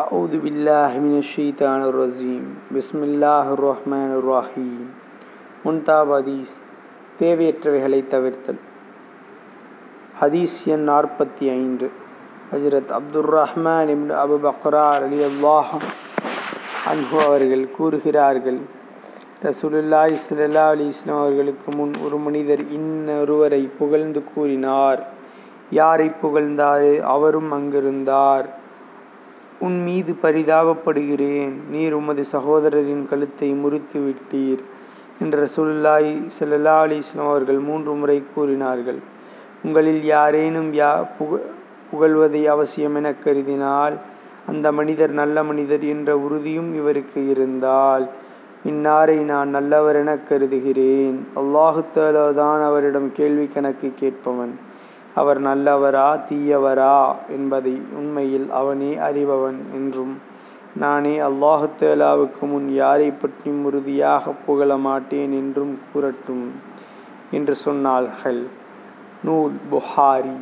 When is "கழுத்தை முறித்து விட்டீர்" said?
33.10-34.62